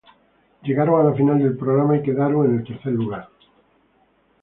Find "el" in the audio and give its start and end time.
2.57-2.63